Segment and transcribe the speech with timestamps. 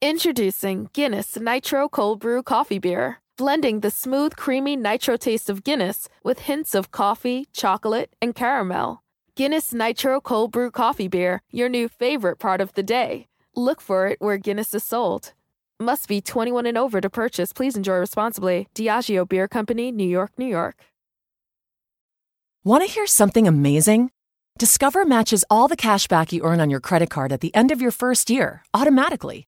[0.00, 6.08] Introducing Guinness Nitro Cold Brew Coffee Beer, blending the smooth, creamy nitro taste of Guinness
[6.22, 9.02] with hints of coffee, chocolate, and caramel.
[9.34, 13.26] Guinness Nitro Cold Brew Coffee Beer, your new favorite part of the day.
[13.56, 15.32] Look for it where Guinness is sold.
[15.80, 17.52] Must be 21 and over to purchase.
[17.52, 18.68] Please enjoy responsibly.
[18.76, 20.76] Diageo Beer Company, New York, New York.
[22.62, 24.12] Want to hear something amazing?
[24.60, 27.72] Discover matches all the cash back you earn on your credit card at the end
[27.72, 29.47] of your first year automatically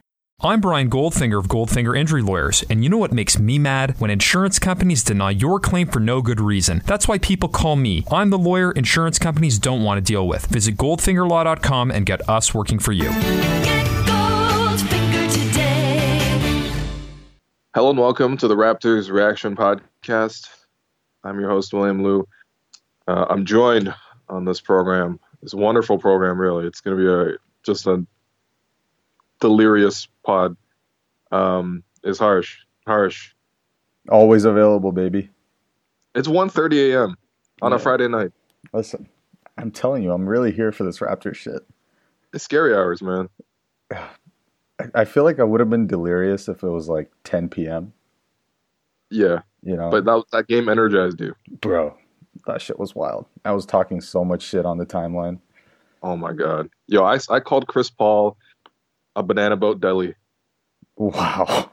[0.43, 3.93] I'm Brian Goldfinger of Goldfinger Injury Lawyers, and you know what makes me mad?
[3.99, 6.81] When insurance companies deny your claim for no good reason.
[6.87, 8.05] That's why people call me.
[8.11, 10.47] I'm the lawyer insurance companies don't want to deal with.
[10.47, 13.11] Visit goldfingerlaw.com and get us working for you.
[17.75, 20.47] Hello and welcome to the Raptors Reaction Podcast.
[21.23, 22.27] I'm your host, William Liu.
[23.07, 23.93] Uh, I'm joined
[24.27, 26.65] on this program, this wonderful program, really.
[26.65, 28.03] It's going to be a just a
[29.41, 30.55] delirious pod
[31.31, 32.59] um, is harsh.
[32.87, 33.33] Harsh.
[34.09, 35.29] Always available, baby.
[36.15, 37.17] It's 1.30 a.m.
[37.61, 37.75] on yeah.
[37.75, 38.31] a Friday night.
[38.73, 39.09] Listen,
[39.57, 41.61] I'm telling you, I'm really here for this Raptor shit.
[42.33, 43.27] It's scary hours, man.
[44.95, 47.93] I feel like I would have been delirious if it was like 10 p.m.
[49.11, 49.41] Yeah.
[49.61, 49.91] You know?
[49.91, 51.35] But that, that game energized you.
[51.61, 51.95] Bro,
[52.47, 53.27] that shit was wild.
[53.45, 55.39] I was talking so much shit on the timeline.
[56.01, 56.67] Oh my God.
[56.87, 58.37] Yo, I, I called Chris Paul
[59.15, 60.15] a banana boat deli.
[60.97, 61.71] Wow.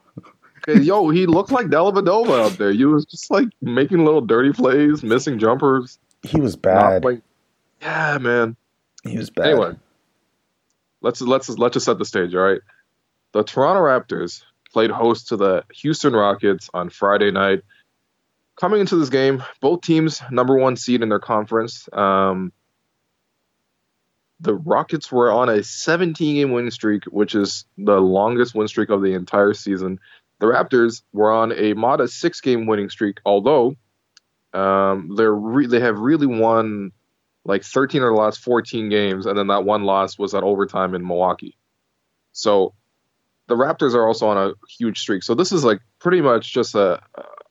[0.66, 2.72] yo, he looked like Dellavedova out there.
[2.72, 5.98] He was just like making little dirty plays, missing jumpers.
[6.22, 7.04] He was bad.
[7.80, 8.56] yeah, man.
[9.04, 9.46] He was bad.
[9.48, 9.76] Anyway,
[11.00, 12.34] let's let's let's just set the stage.
[12.34, 12.60] All right,
[13.32, 17.62] the Toronto Raptors played host to the Houston Rockets on Friday night.
[18.60, 21.88] Coming into this game, both teams number one seed in their conference.
[21.92, 22.52] Um,
[24.40, 28.90] the Rockets were on a 17 game winning streak, which is the longest win streak
[28.90, 29.98] of the entire season.
[30.38, 33.74] The Raptors were on a modest six game winning streak, although
[34.52, 36.92] um, they're re- they have really won
[37.44, 40.94] like 13 of the last 14 games, and then that one loss was at overtime
[40.94, 41.56] in Milwaukee.
[42.32, 42.74] So
[43.48, 45.22] the Raptors are also on a huge streak.
[45.22, 47.00] So this is like pretty much just a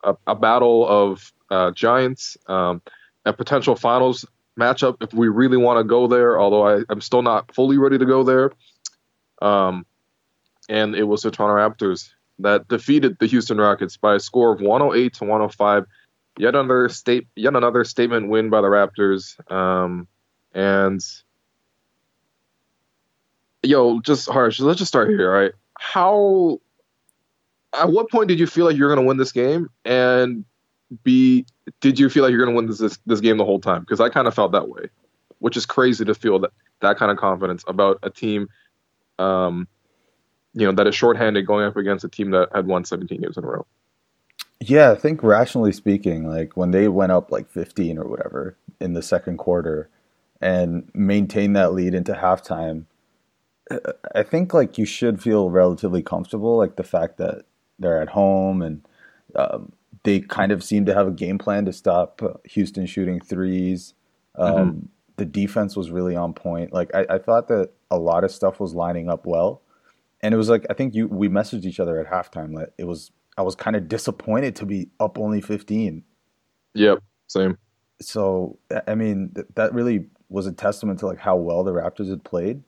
[0.03, 2.81] a, a battle of uh, giants, um,
[3.25, 4.25] a potential finals
[4.57, 6.39] matchup if we really want to go there.
[6.39, 8.51] Although I, am still not fully ready to go there.
[9.41, 9.85] Um,
[10.69, 12.09] and it was the Toronto Raptors
[12.39, 15.85] that defeated the Houston Rockets by a score of 108 to 105.
[16.39, 19.39] Yet another state, yet another statement win by the Raptors.
[19.51, 20.07] Um,
[20.53, 21.01] and
[23.63, 24.59] yo, just harsh.
[24.59, 25.51] Let's just start here, right?
[25.79, 26.59] How?
[27.73, 29.69] At what point did you feel like you're going to win this game?
[29.83, 30.45] And
[31.03, 31.45] B,
[31.81, 33.81] did you feel like you're going to win this, this, game the whole time?
[33.81, 34.89] Because I kind of felt that way,
[35.39, 36.51] which is crazy to feel that
[36.81, 38.49] that kind of confidence about a team,
[39.19, 39.67] um,
[40.53, 43.37] you know, that is shorthanded going up against a team that had won 17 games
[43.37, 43.65] in a row.
[44.59, 48.93] Yeah, I think rationally speaking, like when they went up like 15 or whatever in
[48.93, 49.89] the second quarter
[50.41, 52.85] and maintained that lead into halftime,
[54.15, 57.45] I think like you should feel relatively comfortable, like the fact that
[57.77, 58.87] they're at home and
[59.35, 59.73] um,
[60.07, 63.93] they kind of seemed to have a game plan to stop Houston shooting threes.
[64.35, 64.85] Um, mm-hmm.
[65.17, 66.71] The defense was really on point.
[66.71, 69.63] Like I, I, thought that a lot of stuff was lining up well,
[70.21, 72.85] and it was like I think you we messaged each other at halftime that it
[72.85, 76.05] was I was kind of disappointed to be up only fifteen.
[76.73, 77.57] Yep, same.
[77.99, 82.09] So I mean th- that really was a testament to like how well the Raptors
[82.09, 82.63] had played,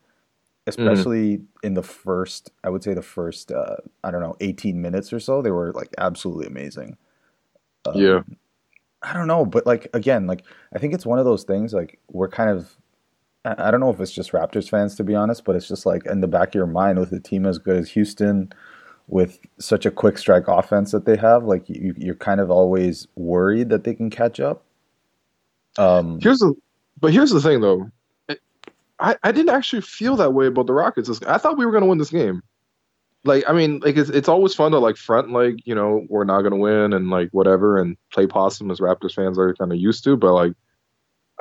[0.67, 1.67] especially mm-hmm.
[1.67, 5.21] in the first I would say the first uh, I don't know eighteen minutes or
[5.21, 5.41] so.
[5.41, 6.97] They were like absolutely amazing.
[7.85, 8.21] Um, yeah.
[9.01, 10.43] I don't know, but like again, like
[10.73, 11.73] I think it's one of those things.
[11.73, 12.75] Like we're kind of,
[13.45, 16.05] I don't know if it's just Raptors fans to be honest, but it's just like
[16.05, 18.51] in the back of your mind with a team as good as Houston,
[19.07, 23.07] with such a quick strike offense that they have, like you, you're kind of always
[23.15, 24.65] worried that they can catch up.
[25.77, 26.53] Um, here's the,
[26.99, 27.89] but here's the thing though.
[28.99, 31.21] I, I didn't actually feel that way about the Rockets.
[31.25, 32.43] I thought we were going to win this game.
[33.25, 36.23] Like, I mean, like it's, it's always fun to like front like you know we're
[36.23, 39.71] not going to win and like whatever and play possum as Raptors fans are kind
[39.71, 40.15] of used to.
[40.15, 40.53] But like,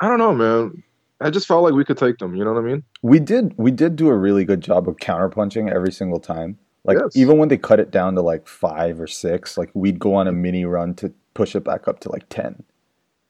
[0.01, 0.83] I don't know, man.
[1.21, 2.35] I just felt like we could take them.
[2.35, 2.83] You know what I mean?
[3.01, 3.53] We did.
[3.57, 6.57] We did do a really good job of counterpunching every single time.
[6.85, 7.15] Like Yes.
[7.15, 10.27] even when they cut it down to like five or six, like we'd go on
[10.27, 12.63] a mini run to push it back up to like ten.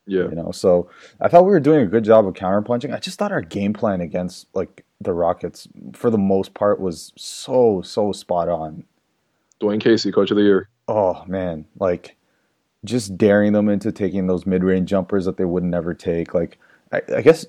[0.05, 0.23] Yeah.
[0.23, 0.89] You know, so
[1.21, 2.93] I thought we were doing a good job of counterpunching.
[2.93, 7.13] I just thought our game plan against like the Rockets, for the most part, was
[7.15, 8.83] so so spot on.
[9.61, 10.69] Dwane Casey, Coach of the Year.
[10.87, 12.15] Oh man, like
[12.85, 16.33] just daring them into taking those mid-range jumpers that they would never take.
[16.33, 16.57] Like
[16.91, 17.45] I, I guess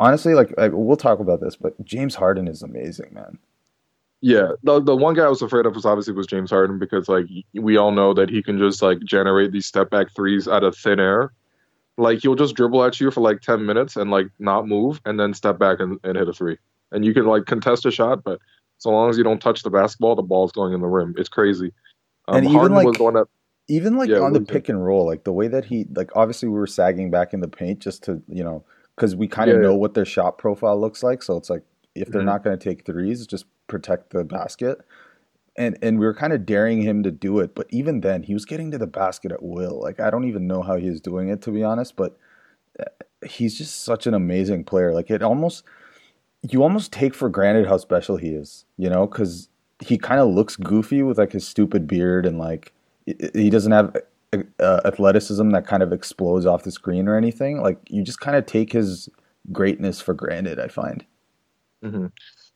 [0.00, 3.38] honestly, like I, we'll talk about this, but James Harden is amazing, man.
[4.20, 7.08] Yeah, the the one guy I was afraid of was obviously was James Harden because
[7.08, 10.64] like we all know that he can just like generate these step back threes out
[10.64, 11.32] of thin air.
[11.98, 15.18] Like he'll just dribble at you for like ten minutes and like not move and
[15.18, 16.56] then step back and, and hit a three.
[16.92, 18.40] And you can like contest a shot, but
[18.78, 21.14] so long as you don't touch the basketball, the ball's going in the rim.
[21.18, 21.72] It's crazy.
[22.28, 23.24] Um, And even, Harden like- was one
[23.70, 26.48] even like Yeah, on the pick and roll, like the way that he like obviously
[26.48, 28.64] we were sagging back in the paint just to you know
[28.96, 29.76] because we kind of Yeah, know yeah.
[29.76, 31.22] what their shot profile looks like.
[31.22, 31.62] So it's like
[31.94, 32.26] if they're Mhm.
[32.26, 34.80] not going to take threes, just protect the basket.
[35.58, 38.34] And and we were kind of daring him to do it, but even then he
[38.34, 39.80] was getting to the basket at will.
[39.82, 42.18] Like I don't even know how he doing it to be honest, but
[42.80, 42.84] uh,
[43.26, 44.94] he's just such an amazing player.
[44.94, 45.64] Like it almost
[46.50, 49.48] you almost take for granted how special he is, you know, because
[49.80, 52.72] he kind of looks goofy with like his stupid beard and like
[53.34, 53.96] he doesn't have
[54.60, 57.62] uh, athleticism that kind of explodes off the screen or anything.
[57.62, 59.08] Like you just kind of take his
[59.52, 60.60] greatness for granted.
[60.60, 61.04] I find.
[61.82, 62.06] hmm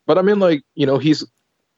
[0.06, 1.25] But I mean, like you know, he's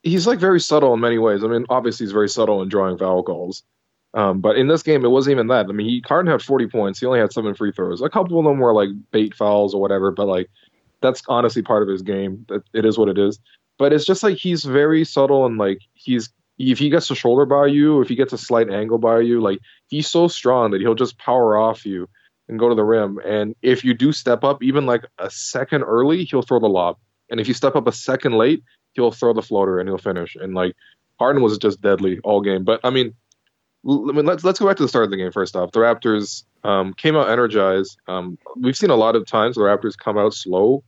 [0.05, 1.43] he's like very subtle in many ways.
[1.43, 3.65] I mean, obviously he's very subtle in drawing foul calls.
[4.13, 5.67] Um, but in this game, it wasn't even that.
[5.67, 7.01] I mean, he Harden had 40 points.
[7.01, 8.01] He only had seven free throws.
[8.01, 10.13] A couple of them were like bait fouls or whatever.
[10.13, 10.51] But like,
[11.01, 12.47] that's honestly part of his game.
[12.73, 13.41] It is what it is.
[13.77, 17.45] But it's just like he's very subtle and like he's if he gets a shoulder
[17.45, 19.59] by you, if he gets a slight angle by you, like
[19.89, 22.09] he's so strong that he'll just power off you
[22.49, 23.19] and go to the rim.
[23.25, 26.99] And if you do step up, even like a second early, he'll throw the lob.
[27.31, 28.63] And if you step up a second late,
[28.95, 30.37] he'll throw the floater and he'll finish.
[30.37, 30.75] And like
[31.19, 32.65] Harden was just deadly all game.
[32.65, 33.15] But I mean,
[33.87, 35.73] l- I mean let's let's go back to the start of the game first off.
[35.73, 37.99] The Raptors um, came out energized.
[38.09, 40.83] Um, we've seen a lot of times the Raptors come out slow.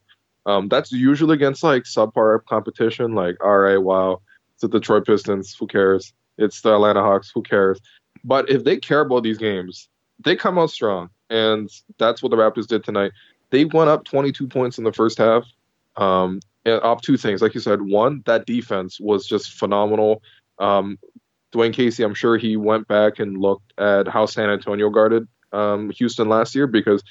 [0.47, 3.15] Um, that's usually against like subpar competition.
[3.15, 4.21] Like, all right, wow,
[4.53, 5.57] it's the Detroit Pistons.
[5.59, 6.13] Who cares?
[6.39, 7.31] It's the Atlanta Hawks.
[7.35, 7.81] Who cares?
[8.25, 9.89] But if they care about these games,
[10.25, 13.13] they come out strong, and that's what the Raptors did tonight.
[13.51, 15.45] They went up 22 points in the first half.
[15.97, 20.23] Um, off two things, like you said, one that defense was just phenomenal.
[20.59, 20.99] Um,
[21.53, 25.91] Dwane Casey, I'm sure he went back and looked at how San Antonio guarded um,
[25.91, 27.03] Houston last year because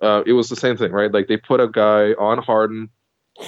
[0.00, 1.12] uh, it was the same thing, right?
[1.12, 2.90] Like they put a guy on Harden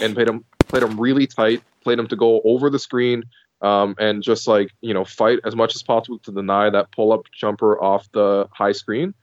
[0.00, 3.24] and played him played him really tight, played him to go over the screen,
[3.60, 7.12] um, and just like you know fight as much as possible to deny that pull
[7.12, 9.14] up jumper off the high screen.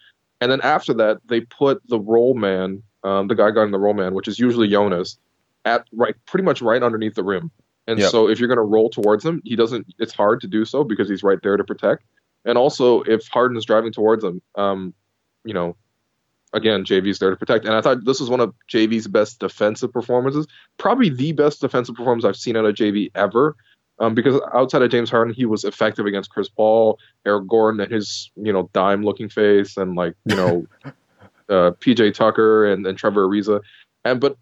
[0.41, 3.93] And then after that, they put the roll man, um, the guy guarding the roll
[3.93, 5.17] man, which is usually Jonas,
[5.65, 7.51] at right pretty much right underneath the rim.
[7.87, 8.11] And Yep.
[8.11, 9.87] so if you're going to roll towards him, he doesn't.
[9.99, 12.03] It's hard to do so because he's right there to protect.
[12.45, 14.93] And also, if Harden's driving towards him, um,
[15.43, 15.75] you know,
[16.53, 17.65] again, JV's there to protect.
[17.65, 20.47] And I thought this was one of JV's best defensive performances,
[20.77, 23.55] probably the best defensive performance I've seen out of JV ever.
[23.99, 27.91] Um, because outside of James Harden, he was effective against Chris Paul, Eric Gordon, and
[27.91, 30.65] his you know dime looking face, and like you know
[31.49, 33.61] uh, PJ Tucker and, and Trevor Ariza.
[34.03, 34.37] And but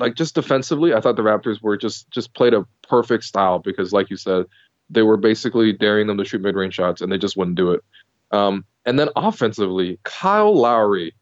[0.00, 3.92] like just defensively, I thought the Raptors were just just played a perfect style because,
[3.92, 4.46] like you said,
[4.88, 7.72] they were basically daring them to shoot mid range shots, and they just wouldn't do
[7.72, 7.84] it.
[8.32, 11.14] Um, and then offensively, Kyle Lowry,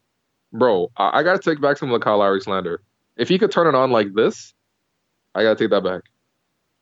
[0.53, 2.81] bro, I, I got to take back some of the Kyle Lowry slander.
[3.17, 4.53] If he could turn it on like this,
[5.35, 6.03] I got to take that back.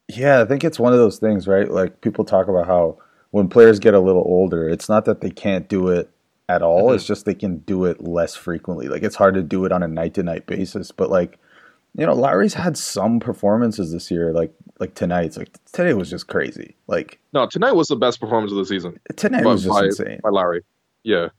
[0.08, 1.70] Yeah, I think it's one of those things, right?
[1.70, 2.98] Like people talk about how
[3.32, 6.10] when players get a little older, it's not that they can't do it
[6.50, 6.92] at all.
[6.92, 6.96] Mhm.
[6.96, 8.88] It's just they can do it less frequently.
[8.88, 10.92] Like it's hard to do it on a night to night basis.
[10.92, 11.40] But like,
[11.98, 15.36] you know, Lowry's had some performances this year, like like tonight's.
[15.38, 16.76] Like today was just crazy.
[16.88, 20.20] Like No, tonight was the best performance of the season tonight was just by- insane.
[20.24, 20.62] by Lowry.
[21.04, 21.30] Yeah,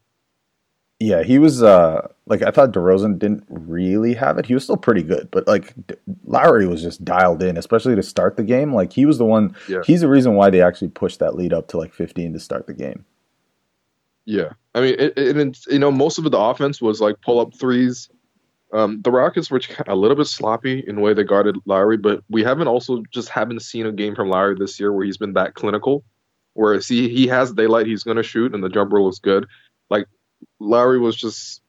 [0.99, 4.45] Yeah, he was uh like I thought DeRozan didn't really have it.
[4.45, 8.03] He was still pretty good, but like D- Lowry was just dialed in, especially to
[8.03, 8.73] start the game.
[8.73, 9.55] Like he was the one.
[9.69, 9.81] Yeah.
[9.85, 12.67] He's the reason why they actually pushed that lead up to like 15 to start
[12.67, 13.05] the game.
[14.25, 14.49] yeah.
[14.75, 17.53] I mean, it, it, it's you know, most of the offense was like pull up
[17.55, 18.09] threes.
[18.71, 22.23] Um, the Rockets were a little bit sloppy in the way they guarded Lowry, but
[22.29, 25.33] we haven't also just haven't seen a game from Lowry this year where he's been
[25.33, 26.03] that clinical.
[26.53, 29.47] Where see he has daylight, he's going to shoot, and the jumper looks good.
[29.89, 30.07] Like
[30.59, 31.61] Lowry was just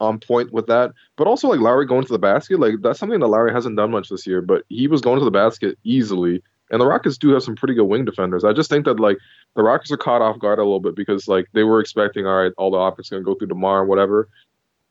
[0.00, 0.92] on point with that.
[1.16, 3.90] But also like Lowry going to the basket, like that's something that Lowry hasn't done
[3.90, 4.40] much this year.
[4.40, 6.42] But he was going to the basket easily.
[6.70, 8.44] And the Rockets do have some pretty good wing defenders.
[8.44, 9.16] I just think that like
[9.56, 12.42] the Rockets are caught off guard a little bit because like they were expecting, all
[12.42, 14.28] right, all the offense gonna go through Demar and whatever,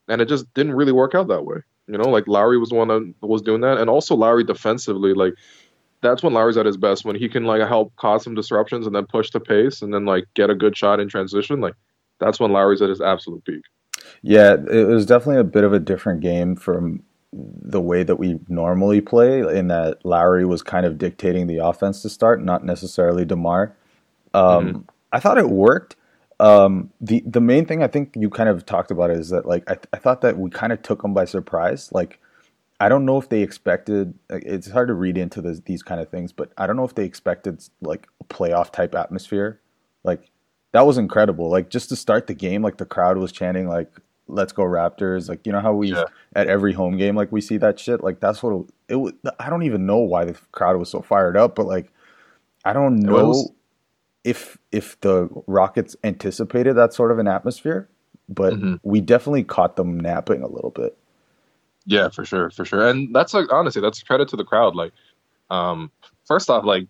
[0.08, 1.58] and it just didn't really work out that way.
[1.86, 5.14] You know, like Lowry was the one that was doing that, and also Lowry defensively,
[5.14, 5.34] like
[6.00, 8.94] that's when Lowry's at his best when he can like help cause some disruptions and
[8.94, 11.60] then push the pace and then like get a good shot in transition.
[11.60, 11.74] Like
[12.20, 13.62] that's when Lowry's at his absolute peak.
[14.22, 18.38] Yeah, it was definitely a bit of a different game from the way that we
[18.48, 23.24] normally play, in that Lowry was kind of dictating the offense to start, not necessarily
[23.24, 23.76] Demar.
[24.34, 24.78] Um, mm-hmm.
[25.12, 25.96] I thought it worked.
[26.40, 29.68] Um, the the main thing I think you kind of talked about is that like
[29.68, 31.90] I, th- I thought that we kind of took them by surprise.
[31.92, 32.20] Like
[32.80, 34.14] I don't know if they expected.
[34.30, 36.94] It's hard to read into this, these kind of things, but I don't know if
[36.94, 39.60] they expected like a playoff type atmosphere.
[40.04, 40.30] Like
[40.72, 41.50] that was incredible.
[41.50, 43.90] Like just to start the game, like the crowd was chanting like
[44.28, 46.04] "Let's go Raptors!" Like you know how we yeah.
[46.36, 48.04] at every home game like we see that shit.
[48.04, 49.12] Like that's what it, it was.
[49.40, 51.92] I don't even know why the crowd was so fired up, but like
[52.64, 53.48] I don't know
[54.24, 57.88] if if the Rockets anticipated that sort of an atmosphere,
[58.28, 58.74] but mm-hmm.
[58.82, 60.96] we definitely caught them napping a little bit.
[61.86, 64.74] Yeah, for sure, for sure, and that's like honestly, that's credit to the crowd.
[64.74, 64.92] Like,
[65.50, 65.90] um,
[66.26, 66.86] first off, like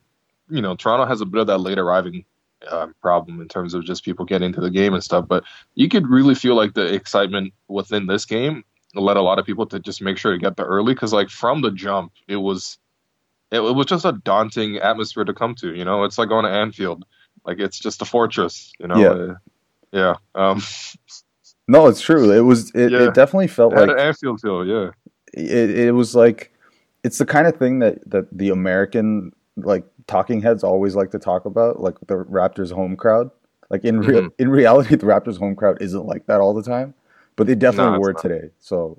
[0.50, 2.24] you know, Toronto has a bit of that late arriving
[2.66, 5.28] uh, problem in terms of just people getting to the game and stuff.
[5.28, 5.44] But
[5.74, 9.66] you could really feel like the excitement within this game led a lot of people
[9.66, 12.78] to just make sure to get there early because, like, from the jump, it was
[13.50, 15.74] it, it, was just a daunting atmosphere to come to.
[15.74, 17.04] You know, it's like going to Anfield,
[17.44, 18.72] like it's just a fortress.
[18.78, 19.08] You know, yeah.
[19.08, 19.34] Uh,
[19.92, 20.14] yeah.
[20.34, 20.62] Um,
[21.66, 22.30] no, it's true.
[22.32, 22.70] It was.
[22.74, 23.08] It, yeah.
[23.08, 24.66] it definitely felt it like an Anfield feel.
[24.66, 24.90] Yeah.
[25.34, 26.52] It it was like
[27.04, 31.18] it's the kind of thing that that the American like talking heads always like to
[31.18, 33.30] talk about, like the Raptors home crowd.
[33.70, 34.42] Like in real mm-hmm.
[34.42, 36.94] in reality, the Raptors home crowd isn't like that all the time,
[37.36, 38.22] but they definitely no, were not.
[38.22, 38.48] today.
[38.60, 38.98] So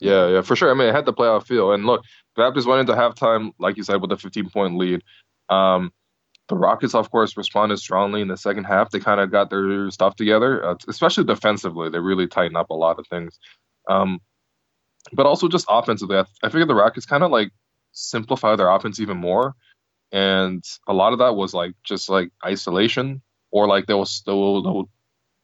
[0.00, 0.70] yeah, yeah, for sure.
[0.70, 1.72] I mean, it had the playoff feel.
[1.72, 2.02] And look,
[2.34, 5.02] the Raptors went into halftime, like you said, with a 15 point lead.
[5.50, 5.92] Um,
[6.50, 8.90] the Rockets, of course, responded strongly in the second half.
[8.90, 11.88] They kind of got their stuff together, uh, especially defensively.
[11.88, 13.38] They really tightened up a lot of things.
[13.88, 14.20] Um,
[15.12, 17.52] but also just offensively, I, I figured the Rockets kind of like
[17.92, 19.54] simplify their offense even more.
[20.12, 24.88] And a lot of that was like just like isolation or like they was still,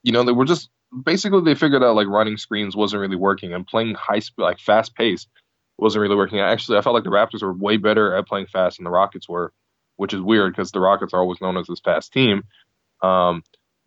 [0.03, 0.69] you know, they were just
[1.05, 4.59] basically they figured out like running screens wasn't really working and playing high speed, like
[4.59, 5.27] fast pace
[5.79, 6.41] wasn't really working.
[6.41, 9.29] Actually, I felt like the Raptors were way better at playing fast than the Rockets
[9.29, 9.53] were,
[9.97, 12.45] which is weird because the Rockets are always known as this fast team.
[13.03, 13.43] Um,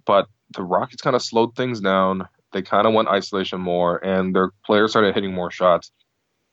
[0.06, 2.28] but the Rockets kind of slowed things down.
[2.51, 5.92] They kind of went isolation more, and their players started hitting more shots.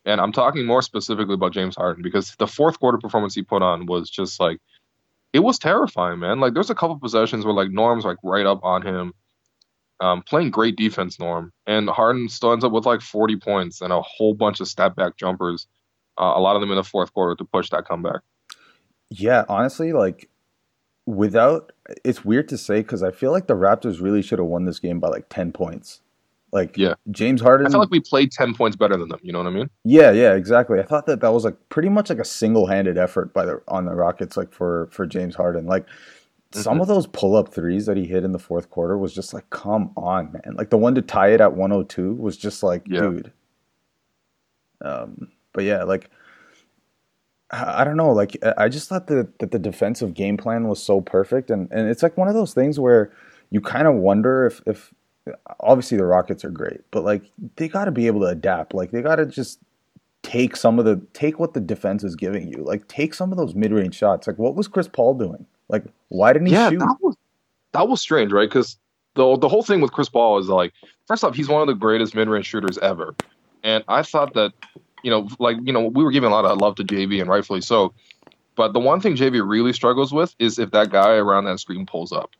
[0.04, 3.62] And I'm talking more specifically about James Harden because the fourth quarter performance he put
[3.62, 4.58] on was just like
[5.32, 6.38] it was terrifying, man.
[6.38, 9.12] Like there's a couple possessions where like Norm's like right up on him,
[10.00, 13.92] um, playing great defense, Norm, and Harden still ends up with like 40 points and
[13.92, 15.66] a whole bunch of step back jumpers,
[16.18, 18.20] uh, a lot of them in the fourth quarter to push that comeback.
[19.10, 20.28] Yeah, honestly, like
[21.06, 21.72] without
[22.04, 24.80] it's weird to say because I feel like the Raptors really should have won this
[24.80, 26.00] game by like 10 points.
[26.52, 27.66] Like yeah, James Harden.
[27.66, 29.18] I felt like we played ten points better than them.
[29.22, 29.68] You know what I mean?
[29.84, 30.78] Yeah, yeah, exactly.
[30.78, 33.60] I thought that that was like pretty much like a single handed effort by the
[33.68, 35.66] on the Rockets, like for for James Harden.
[35.66, 36.60] Like mm-hmm.
[36.60, 39.34] some of those pull up threes that he hit in the fourth quarter was just
[39.34, 40.54] like, come on, man.
[40.54, 43.00] Like the one to tie it at 102 was just like, yeah.
[43.00, 43.32] dude.
[44.80, 46.10] Um, but yeah, like.
[47.50, 48.10] I don't know.
[48.10, 51.88] Like I just thought that, that the defensive game plan was so perfect, and, and
[51.88, 53.12] it's like one of those things where
[53.50, 54.92] you kind of wonder if if
[55.60, 57.22] obviously the Rockets are great, but like
[57.56, 58.74] they got to be able to adapt.
[58.74, 59.60] Like they got to just
[60.22, 62.64] take some of the take what the defense is giving you.
[62.64, 64.26] Like take some of those mid range shots.
[64.26, 65.46] Like what was Chris Paul doing?
[65.68, 66.80] Like why didn't he yeah, shoot?
[66.80, 67.16] That was
[67.72, 68.48] that was strange, right?
[68.48, 68.76] Because
[69.14, 70.72] the the whole thing with Chris Paul is like
[71.06, 73.14] first off, he's one of the greatest mid range shooters ever,
[73.62, 74.52] and I thought that
[75.06, 77.30] you know like you know we were giving a lot of love to JV and
[77.30, 77.94] rightfully so.
[78.56, 81.86] But the one thing JV really struggles with is if that guy around that screen
[81.86, 82.30] pulls up.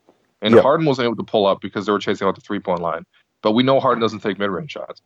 [0.43, 0.65] And yep.
[0.65, 3.07] Harden wasn't able to pull up because they were chasing out the three point line.
[3.41, 5.01] But we know Harden doesn't take mid range shots.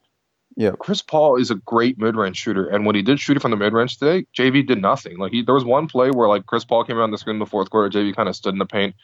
[0.56, 0.72] Yeah.
[0.78, 2.66] Chris Paul is a great mid range shooter.
[2.66, 5.18] And when he did shoot it from the mid range today, JV did nothing.
[5.18, 7.40] Like he there was one play where like Chris Paul came around the screen in
[7.40, 8.94] the fourth quarter, JV kind of stood in the paint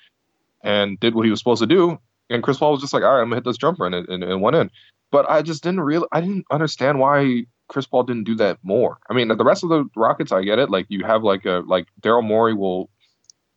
[0.64, 1.98] and did what he was supposed to do.
[2.30, 4.08] And Chris Paul was just like, all right, I'm gonna hit this jumper and it,
[4.08, 4.70] and, and went in.
[5.10, 8.98] But I just didn't really I didn't understand why Chris Paul didn't do that more.
[9.10, 10.70] I mean, the rest of the Rockets, I get it.
[10.70, 12.90] Like you have like a like Daryl Morey will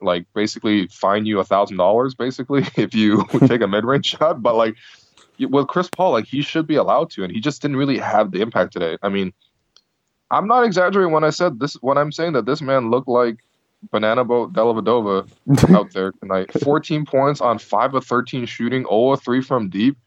[0.01, 4.41] like basically fine you a thousand dollars basically if you take a mid range shot.
[4.41, 4.75] But like
[5.39, 8.31] with Chris Paul, like he should be allowed to, and he just didn't really have
[8.31, 8.97] the impact today.
[9.01, 9.33] I mean,
[10.31, 11.75] I'm not exaggerating when I said this.
[11.75, 13.37] When I'm saying that this man looked like
[13.91, 15.29] Banana Boat Dellavedova
[15.75, 16.51] out there tonight.
[16.63, 19.97] 14 points on five of 13 shooting, 0 of 3 from deep.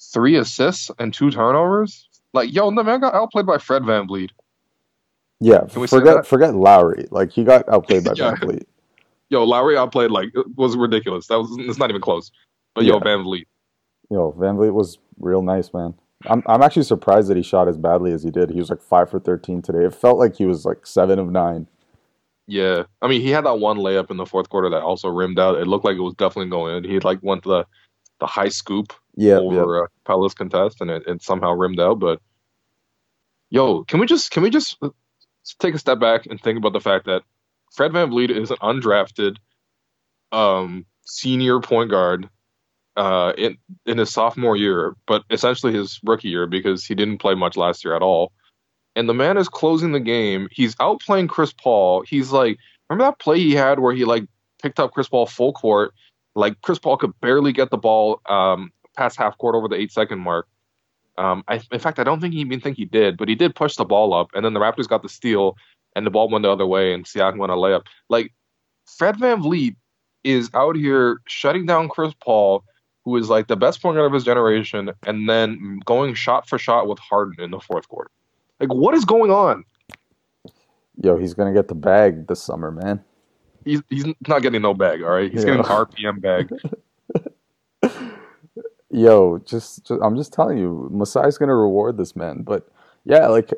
[0.00, 2.08] three assists and two turnovers.
[2.34, 4.30] Like, yo, the man got outplayed by Fred Van VanVleet.
[5.40, 7.06] Yeah, forget forget Lowry.
[7.10, 8.34] Like he got outplayed by yeah.
[8.34, 8.64] VanVleet.
[9.30, 11.28] Yo, Lowry outplayed like it was ridiculous.
[11.28, 12.30] That was it's not even close.
[12.74, 12.94] But yeah.
[12.94, 13.44] yo, VanVleet.
[14.10, 15.94] Yo, Van VanVleet was real nice, man.
[16.26, 18.50] I'm I'm actually surprised that he shot as badly as he did.
[18.50, 19.84] He was like five for thirteen today.
[19.84, 21.68] It felt like he was like seven of nine.
[22.46, 25.38] Yeah, I mean, he had that one layup in the fourth quarter that also rimmed
[25.38, 25.56] out.
[25.56, 26.84] It looked like it was definitely going in.
[26.84, 27.66] He like went to the
[28.20, 29.82] the high scoop yeah, over yeah.
[29.82, 31.98] Uh, Palace contest, and it, it somehow rimmed out.
[31.98, 32.20] But
[33.50, 34.76] yo, can we just can we just
[35.58, 37.22] take a step back and think about the fact that
[37.72, 39.36] Fred VanVleet is an undrafted
[40.32, 42.28] um, senior point guard
[42.96, 47.34] uh, in in his sophomore year, but essentially his rookie year because he didn't play
[47.34, 48.32] much last year at all.
[48.96, 50.48] And the man is closing the game.
[50.52, 52.04] He's outplaying Chris Paul.
[52.06, 54.24] He's like, remember that play he had where he like
[54.62, 55.92] picked up Chris Paul full court,
[56.34, 59.92] like Chris Paul could barely get the ball um, past half court over the eight
[59.92, 60.46] second mark.
[61.16, 63.54] Um, I, in fact, I don't think he even think he did, but he did
[63.54, 65.56] push the ball up, and then the Raptors got the steal,
[65.94, 67.84] and the ball went the other way, and Siakam went a layup.
[68.08, 68.32] Like
[68.86, 69.76] Fred VanVleet
[70.24, 72.64] is out here shutting down Chris Paul,
[73.04, 76.58] who is like the best point guard of his generation, and then going shot for
[76.58, 78.10] shot with Harden in the fourth quarter.
[78.58, 79.64] Like, what is going on?
[81.00, 83.04] Yo, he's gonna get the bag this summer, man.
[83.64, 85.30] He's he's not getting no bag, all right.
[85.30, 85.56] He's yeah.
[85.56, 87.92] getting the RPM bag.
[88.90, 92.42] Yo, just, just, I'm just telling you, Masai's gonna reward this man.
[92.42, 92.68] But
[93.04, 93.52] yeah, like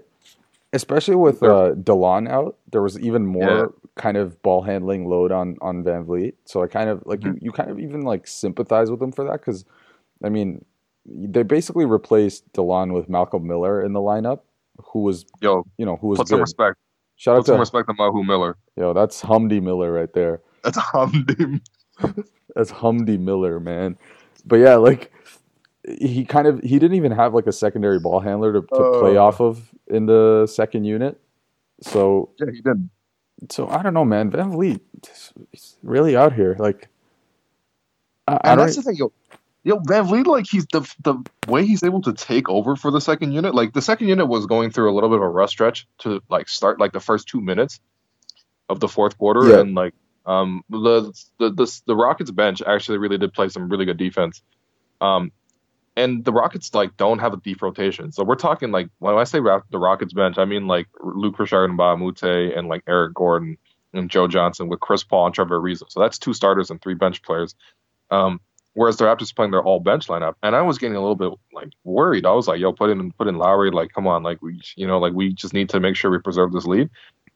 [0.73, 3.67] especially with uh, Delon out, there was even more yeah.
[3.97, 6.35] kind of ball handling load on on VanVleet.
[6.45, 7.35] So I kind of like mm-hmm.
[7.35, 9.65] you, you kind of even like sympathize with him for that because,
[10.23, 10.65] I mean,
[11.05, 14.41] they basically replaced Delon with Malcolm Miller in the lineup,
[14.93, 16.31] who was yo, you know, who was put good.
[16.31, 16.77] some respect.
[17.17, 18.57] Shout put out to some respect to Mahu Miller.
[18.77, 20.41] Yo, that's Humdy Miller right there.
[20.63, 21.61] That's Humdy.
[22.55, 23.97] that's Humdy Miller, man.
[24.45, 25.13] But yeah, like
[25.99, 29.01] he kind of he didn't even have like a secondary ball handler to, to uh,
[29.01, 31.21] play off of in the second unit.
[31.83, 32.91] So yeah, he didn't.
[33.51, 34.31] So I don't know, man.
[34.31, 34.81] VanVleet,
[35.53, 36.57] he's really out here.
[36.59, 36.89] Like,
[38.27, 39.13] I, I that's the thing, yo.
[39.67, 41.17] Yo, VanVleet, like he's the the
[41.49, 43.53] way he's able to take over for the second unit.
[43.53, 46.23] Like the second unit was going through a little bit of a rough stretch to
[46.29, 47.81] like start like the first two minutes
[48.69, 49.59] of the fourth quarter, yeah.
[49.59, 49.93] and like
[50.25, 54.41] um the, the the the Rockets bench actually really did play some really good defense.
[55.01, 55.33] Um,
[55.97, 58.13] and the Rockets like don't have a deep rotation.
[58.13, 61.65] So we're talking like when I say the Rockets bench, I mean like Luke Richard
[61.65, 63.59] and a and like Eric Gordon
[63.93, 65.91] and Joe Johnson with Chris Paul and Trevor Ariza.
[65.91, 67.57] So that's two starters and three bench players.
[68.13, 68.41] Um,
[68.77, 71.33] whereas the Raptors playing their all bench lineup, and I was getting a little bit
[71.53, 72.27] like worried.
[72.27, 73.71] I was like, "Yo, put in put in Lowry.
[73.71, 76.19] Like, come on, like we, you know, like we just need to make sure we
[76.19, 76.89] preserve this lead."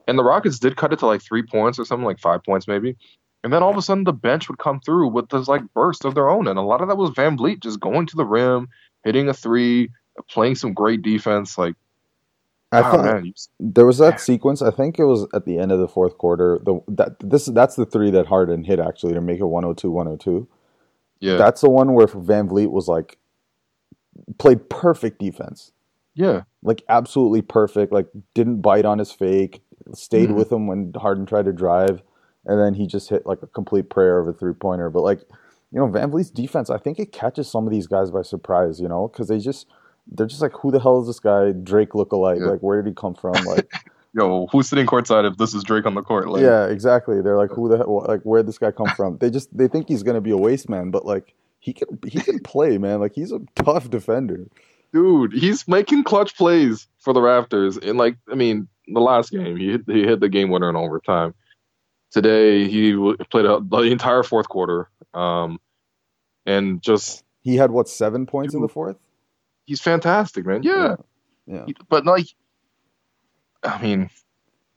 [0.07, 2.69] And the Rockets did cut it to like three points or something, like five points
[2.69, 2.97] maybe.
[3.43, 6.05] And then all of a sudden, the bench would come through with this like burst
[6.05, 8.69] of their own, and a lot of that was VanVleet just going to the rim,
[9.03, 9.91] hitting a three,
[10.29, 11.57] playing some great defense.
[11.57, 11.75] Like,
[12.71, 14.61] I ah, oh, thought man, there was that sequence.
[14.61, 16.61] I think it was at the end of the fourth quarter.
[16.63, 20.47] The that this that's the three that Harden hit actually to make it 102-102.
[21.21, 23.19] Yeah, that's the one where VanVleet was like
[24.39, 25.73] played perfect defense.
[26.15, 27.93] Yeah, like absolutely perfect.
[27.93, 29.63] Like didn't bite on his fake.
[29.95, 30.35] Stayed mm-hmm.
[30.35, 32.03] with him when Harden tried to drive
[32.47, 34.91] and then he just hit like a complete prayer of a three pointer.
[34.91, 35.21] But like,
[35.73, 38.81] you know, VanVleet's defense, I think it catches some of these guys by surprise.
[38.81, 39.67] You know, because they just
[40.07, 41.53] they're just like, who the hell is this guy?
[41.53, 42.39] Drake look alike?
[42.41, 42.47] Yeah.
[42.47, 43.35] Like, where did he come from?
[43.45, 43.71] Like.
[44.13, 46.29] Yo, who's sitting courtside if this is Drake on the court?
[46.29, 47.23] Like, yeah, exactly.
[47.23, 48.05] They're like, who the hell?
[48.09, 49.19] Like, where did this guy come from?
[49.19, 52.19] They just they think he's gonna be a waste man, but like he can he
[52.19, 53.01] can play, man.
[53.01, 54.49] Like he's a tough defender.
[54.93, 57.81] Dude, he's making clutch plays for the Raptors.
[57.81, 60.75] And like, I mean, the last game he hit, he hit the game winner in
[60.75, 61.35] overtime.
[62.11, 62.93] Today he
[63.31, 65.61] played the entire fourth quarter, um,
[66.45, 68.97] and just he had what seven points in the fourth.
[69.67, 70.65] He's fantastic, man.
[70.65, 70.97] Yeah,
[71.47, 71.55] yeah.
[71.55, 71.65] yeah.
[71.67, 72.27] He, but like,
[73.63, 74.11] I mean,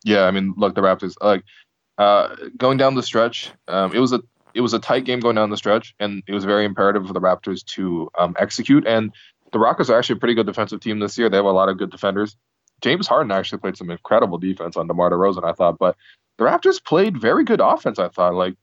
[0.03, 1.43] yeah, I mean, look, the Raptors like
[1.97, 3.51] uh, going down the stretch.
[3.67, 4.21] Um, it was a
[4.53, 7.13] it was a tight game going down the stretch, and it was very imperative for
[7.13, 8.85] the Raptors to um, execute.
[8.85, 9.11] And
[9.51, 11.29] the Rockets are actually a pretty good defensive team this year.
[11.29, 12.35] They have a lot of good defenders.
[12.81, 15.95] James Harden actually played some incredible defense on DeMar DeRozan, I thought, but
[16.37, 17.97] the Raptors played very good offense.
[17.97, 18.55] I thought like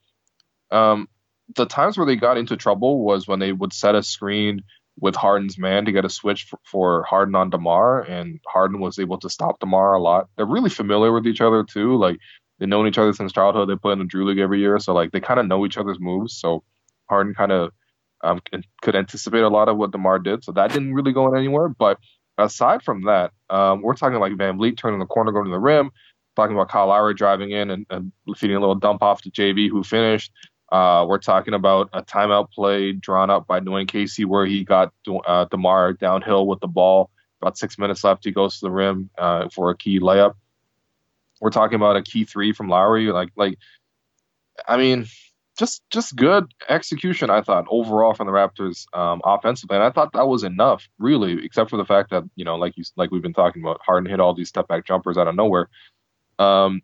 [0.70, 1.08] um,
[1.56, 4.62] the times where they got into trouble was when they would set a screen
[5.00, 8.98] with Harden's man to get a switch for, for Harden on Demar, and Harden was
[8.98, 10.28] able to stop Demar a lot.
[10.36, 11.96] They're really familiar with each other too.
[11.96, 12.18] Like
[12.58, 13.68] they've known each other since childhood.
[13.68, 15.78] They play in the Drew League every year, so like they kind of know each
[15.78, 16.36] other's moves.
[16.36, 16.62] So
[17.08, 17.72] Harden kind of
[18.22, 18.40] um,
[18.82, 20.44] could anticipate a lot of what Demar did.
[20.44, 21.68] So that didn't really go anywhere.
[21.68, 21.98] But
[22.38, 25.90] aside from that, um, we're talking like VanVleet turning the corner, going to the rim
[26.36, 29.68] talking about Kyle Lowry driving in and, and feeding a little dump off to JV,
[29.68, 30.32] who finished.
[30.70, 34.92] Uh, we're talking about a timeout play drawn up by Dwane Casey where he got
[35.26, 37.10] uh, DeMar downhill with the ball.
[37.42, 40.34] About six minutes left, he goes to the rim uh, for a key layup.
[41.40, 43.10] We're talking about a key three from Lowry.
[43.10, 43.58] Like, like,
[44.68, 45.06] I mean,
[45.58, 47.30] just just good execution.
[47.30, 51.44] I thought overall from the Raptors um, offensively, and I thought that was enough, really,
[51.44, 54.08] except for the fact that you know, like you like we've been talking about, Harden
[54.08, 55.68] hit all these step back jumpers out of nowhere.
[56.38, 56.82] Um,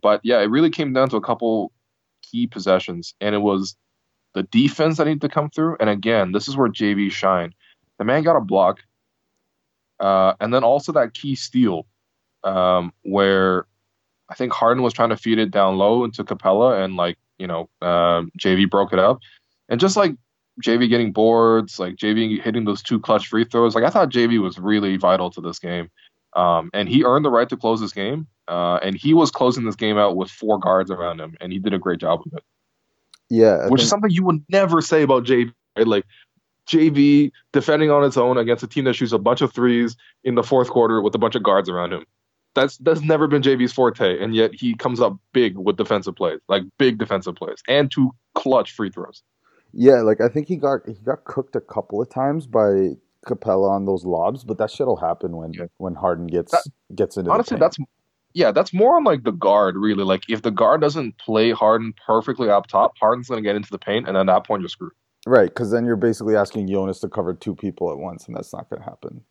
[0.00, 1.72] but yeah, it really came down to a couple
[2.30, 3.76] key possessions, and it was
[4.34, 5.76] the defense that needed to come through.
[5.80, 7.54] And again, this is where JV shined.
[7.98, 8.80] The man got a block,
[10.00, 11.86] uh, and then also that key steal,
[12.42, 13.66] um, where
[14.28, 17.46] I think Harden was trying to feed it down low into Capela, and like you
[17.46, 19.20] know, um, JV broke it up,
[19.68, 20.16] and just like
[20.62, 23.74] JV getting boards, like JV hitting those two clutch free throws.
[23.74, 25.88] Like I thought JV was really vital to this game,
[26.34, 28.26] um, and he earned the right to close this game.
[28.46, 31.58] Uh, and he was closing this game out with four guards around him, and he
[31.58, 32.44] did a great job of it.
[33.30, 33.80] Yeah, I which think...
[33.80, 35.52] is something you would never say about JV.
[35.76, 35.86] Right?
[35.86, 36.04] Like
[36.66, 40.34] JV defending on its own against a team that shoots a bunch of threes in
[40.34, 42.04] the fourth quarter with a bunch of guards around him.
[42.54, 46.40] That's that's never been JV's forte, and yet he comes up big with defensive plays,
[46.48, 49.22] like big defensive plays, and two clutch free throws.
[49.72, 52.90] Yeah, like I think he got he got cooked a couple of times by
[53.24, 55.66] Capela on those lobs, but that shit'll happen when yeah.
[55.78, 57.30] when Harden gets that, gets into.
[57.30, 57.78] Honestly, that's
[58.34, 60.04] yeah, that's more on like the guard, really.
[60.04, 63.78] Like if the guard doesn't play Harden perfectly up top, Harden's gonna get into the
[63.78, 64.92] paint, and at that point you're screwed.
[65.26, 68.52] Right, because then you're basically asking Jonas to cover two people at once, and that's
[68.52, 69.22] not gonna happen.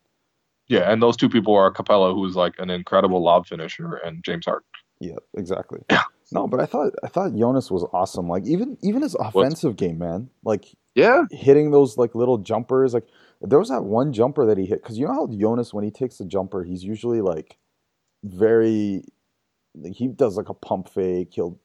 [0.66, 4.46] Yeah, and those two people are Capela, who's like an incredible lob finisher, and James
[4.46, 4.64] Harden.
[5.00, 5.80] Yeah, exactly.
[6.32, 8.28] No, but I thought I thought Jonas was awesome.
[8.28, 9.80] Like even even his offensive What's...
[9.80, 10.30] game, man.
[10.42, 12.94] Like yeah, hitting those like little jumpers.
[12.94, 13.06] Like
[13.44, 15.90] there was that one jumper that he hit because you know how Jonas when he
[15.90, 17.58] takes a jumper, he's usually like
[18.22, 19.04] very
[19.74, 21.32] like he does like a pump fake.
[21.32, 21.58] He'll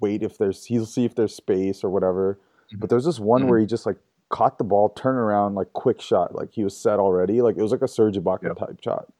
[0.00, 2.38] wait if there's he'll see if there's space or whatever.
[2.68, 2.80] Mm-hmm.
[2.80, 3.50] But there's this one mm-hmm.
[3.50, 6.76] where he just like caught the ball, turn around, like quick shot, like he was
[6.76, 7.42] set already.
[7.42, 8.58] Like it was like a Serge Ibaka yep.
[8.58, 9.12] type shot.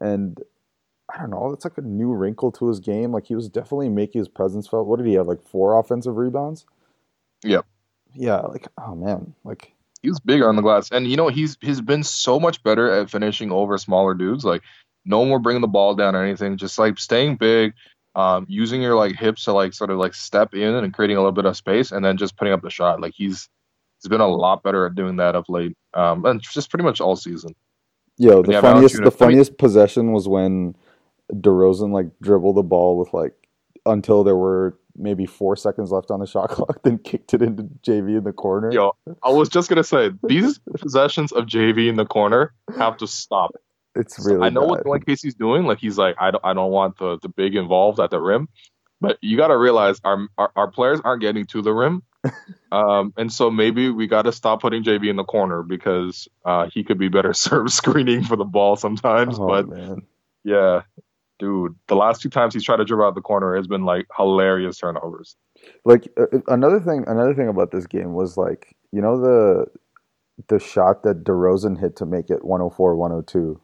[0.00, 0.38] And
[1.12, 3.12] I don't know, it's like a new wrinkle to his game.
[3.12, 4.86] Like he was definitely making his presence felt.
[4.86, 5.26] What did he have?
[5.26, 6.66] Like four offensive rebounds?
[7.44, 7.64] Yep.
[8.14, 10.90] Yeah, like oh man, like he was bigger on the glass.
[10.90, 14.44] And you know, he's he's been so much better at finishing over smaller dudes.
[14.44, 14.62] Like
[15.04, 16.56] no more bringing the ball down or anything.
[16.56, 17.74] Just like staying big,
[18.14, 21.20] um, using your like hips to like sort of like step in and creating a
[21.20, 23.00] little bit of space, and then just putting up the shot.
[23.00, 23.48] Like he's
[24.00, 27.00] he's been a lot better at doing that of late, um, and just pretty much
[27.00, 27.54] all season.
[28.16, 30.74] Yo, the funniest the funniest possession was when
[31.32, 33.32] DeRozan like dribbled the ball with like
[33.86, 37.64] until there were maybe four seconds left on the shot clock, then kicked it into
[37.86, 38.70] JV in the corner.
[38.72, 43.06] Yo, I was just gonna say these possessions of JV in the corner have to
[43.06, 43.52] stop.
[43.94, 44.46] It's really.
[44.46, 44.84] I know bad.
[44.86, 45.64] what Dwane Casey's doing.
[45.64, 48.48] Like he's like, I don't, I don't want the the big involved at the rim,
[49.00, 52.02] but you got to realize our, our, our players aren't getting to the rim,
[52.72, 56.68] um, and so maybe we got to stop putting JV in the corner because uh,
[56.72, 59.38] he could be better served screening for the ball sometimes.
[59.38, 60.02] Oh, but man.
[60.44, 60.82] yeah,
[61.40, 64.06] dude, the last two times he's tried to dribble out the corner has been like
[64.16, 65.34] hilarious turnovers.
[65.84, 69.66] Like uh, uh another thing, another thing about this game was like you know the
[70.46, 73.60] the shot that DeRozan hit to make it 104 102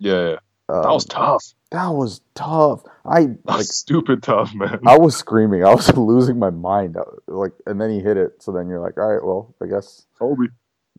[0.00, 0.36] yeah,
[0.70, 1.44] um, that was tough.
[1.70, 2.82] That was tough.
[3.04, 4.80] I like stupid tough, man.
[4.86, 5.62] I was screaming.
[5.62, 6.96] I was losing my mind.
[7.28, 8.42] Like, and then he hit it.
[8.42, 10.46] So then you're like, all right, well, I guess Kobe.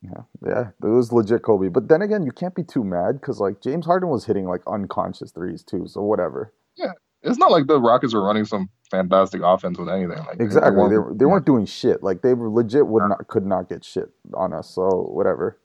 [0.03, 1.69] Yeah, yeah, it was legit Kobe.
[1.69, 4.61] But then again, you can't be too mad because like James Harden was hitting like
[4.65, 5.85] unconscious threes too.
[5.87, 6.53] So whatever.
[6.75, 10.17] Yeah, it's not like the Rockets were running some fantastic offense with anything.
[10.17, 12.01] Like exactly, they, weren't, they, they weren't doing shit.
[12.01, 14.73] Like they were legit would not could not get shit on us.
[14.73, 15.59] So whatever.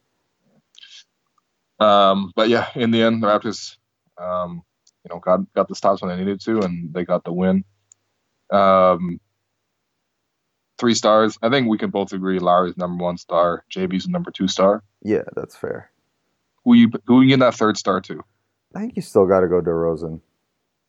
[1.79, 3.77] Um, but yeah, in the end, the Raptors,
[4.21, 4.63] um,
[5.05, 7.65] you know, got got the stops when they needed to, and they got the win.
[8.53, 9.19] Um,
[10.79, 11.39] three stars.
[11.43, 14.83] I think we can both agree Lowry's number one star, JV's number two star.
[15.03, 15.91] Yeah, that's fair.
[16.65, 18.23] Who you who you get that third star to?
[18.75, 20.21] I think you still got to go DeRozan.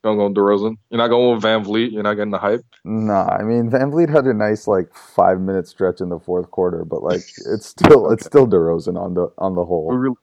[0.02, 0.76] Don't go DeRozan.
[0.90, 1.92] You're not going with VanVleet.
[1.92, 2.64] You're not getting the hype.
[2.84, 6.84] Nah, I mean VanVleet had a nice like five minute stretch in the fourth quarter,
[6.84, 8.14] but like it's still okay.
[8.14, 9.86] it's still DeRozan on the on the whole.
[9.86, 10.16] We're really,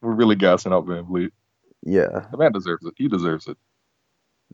[0.00, 1.30] we're really gassing up VanVleet.
[1.84, 2.26] Yeah.
[2.30, 2.94] The man deserves it.
[2.96, 3.56] He deserves it.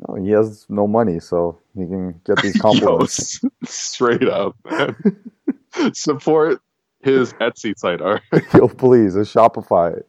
[0.06, 3.42] No, he has no money, so he can get these compliments.
[3.42, 4.56] Yo, straight up.
[5.92, 6.60] Support
[7.00, 8.42] his Etsy site, all right?
[8.54, 10.02] Yo, please, a Shopify.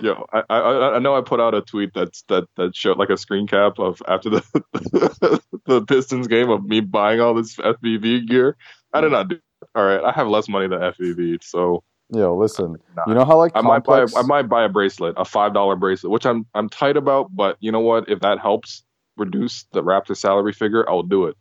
[0.00, 3.10] Yo, I, I I know I put out a tweet that's that that showed like
[3.10, 8.26] a screen cap of after the the Pistons game of me buying all this FVV
[8.26, 8.56] gear.
[8.94, 9.38] I did not do.
[9.74, 12.76] All right, I have less money than FVV, so Yo, listen.
[12.96, 15.52] Nah, you know how like I might buy I might buy a bracelet, a five
[15.52, 18.08] dollar bracelet, which I'm I'm tight about, but you know what?
[18.08, 18.82] If that helps
[19.16, 21.36] reduce the Raptor salary figure, I'll do it.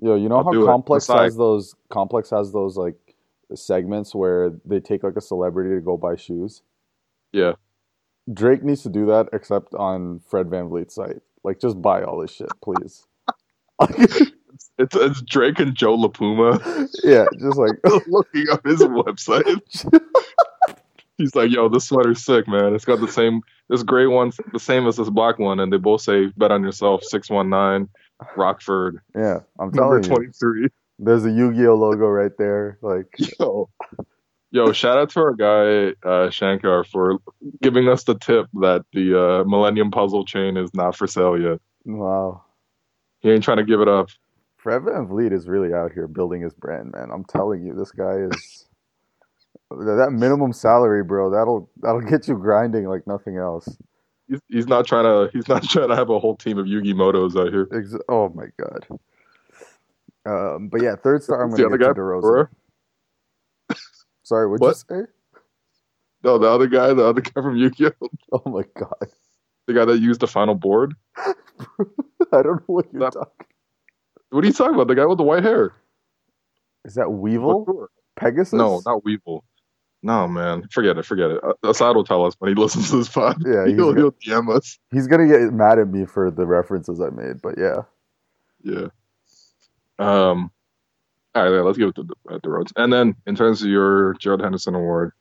[0.00, 0.64] Yo, you know I'll how.
[0.64, 2.96] Complex has those Complex has those like
[3.54, 6.62] segments where they take like a celebrity to go buy shoes.
[7.32, 7.52] Yeah.
[8.32, 11.22] Drake needs to do that except on Fred VanVleet's site.
[11.44, 13.06] Like just buy all this shit, please.
[14.78, 17.72] It's, it's Drake and Joe LaPuma yeah, just like
[18.08, 19.60] looking up his website.
[21.18, 22.74] He's like, yo, this sweater's sick, man.
[22.74, 25.58] It's got the same, this gray one's the same as this black one.
[25.58, 27.88] And they both say, bet on yourself, 619,
[28.36, 30.30] Rockford, yeah, I'm number telling you.
[30.32, 30.68] 23.
[31.00, 32.78] There's a Yu-Gi-Oh logo right there.
[32.82, 33.06] Like
[33.40, 33.68] Yo,
[34.50, 37.18] yo, shout out to our guy, uh, Shankar, for
[37.62, 41.60] giving us the tip that the uh, Millennium Puzzle chain is not for sale yet.
[41.84, 42.42] wow.
[43.20, 44.10] He ain't trying to give it up.
[44.68, 47.08] Fred VanVleet is really out here building his brand, man.
[47.10, 48.66] I'm telling you, this guy is
[49.70, 51.30] that minimum salary, bro.
[51.30, 53.66] That'll that'll get you grinding like nothing else.
[54.28, 56.92] He's, he's not trying to, he's not trying to have a whole team of Yugi
[56.92, 57.66] Mutos out here.
[57.72, 58.86] Ex- oh my god.
[60.26, 61.42] Um, but yeah, third star.
[61.42, 61.92] I'm the gonna other get guy?
[61.94, 62.00] to.
[62.02, 62.50] Aurora?
[64.24, 64.76] Sorry, what'd What?
[64.90, 65.10] you say?
[66.24, 69.08] No, the other guy, the other guy from Yu-Gi-Oh, Oh my god,
[69.66, 70.94] the guy that used the final board.
[71.16, 71.32] I
[72.42, 73.46] don't know what you're That- talking.
[74.30, 74.88] What are you talking about?
[74.88, 75.72] The guy with the white hair.
[76.84, 77.64] Is that Weevil?
[77.64, 78.52] What- Pegasus?
[78.54, 79.44] No, not Weevil.
[80.02, 81.40] No, man, forget it, forget it.
[81.64, 83.42] Assad will tell us when he listens to this pod.
[83.44, 84.78] Yeah, he'll, got- he'll DM us.
[84.92, 87.82] He's gonna get mad at me for the references I made, but yeah.
[88.62, 88.86] Yeah.
[89.98, 90.50] Um.
[91.34, 92.72] All right, yeah, let's give it to the, uh, the roads.
[92.76, 95.12] And then in terms of your Gerald Henderson Award,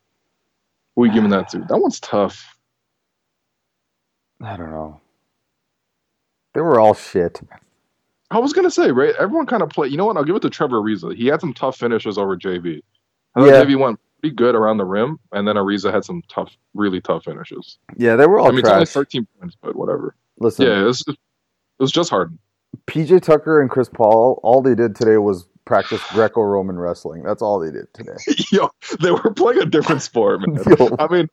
[0.95, 1.59] who are you giving that to?
[1.59, 2.57] That one's tough.
[4.41, 5.01] I don't know.
[6.53, 7.41] They were all shit.
[8.29, 9.15] I was gonna say, right?
[9.19, 9.87] Everyone kind of play.
[9.87, 10.17] You know what?
[10.17, 11.15] I'll give it to Trevor Ariza.
[11.15, 12.81] He had some tough finishes over JV.
[13.35, 13.63] I thought Yeah.
[13.63, 17.23] JV went pretty good around the rim, and then Ariza had some tough, really tough
[17.25, 17.77] finishes.
[17.95, 20.15] Yeah, they were all I mean, it's only 13 points, but whatever.
[20.39, 21.15] Listen, Yeah, it was, it
[21.79, 22.39] was just Harden.
[22.87, 27.23] PJ Tucker and Chris Paul, all they did today was practice Greco-Roman wrestling.
[27.23, 28.17] That's all they did today.
[28.51, 28.69] Yo,
[29.01, 30.61] they were playing a different sport, man.
[30.79, 31.29] Yo, I mean,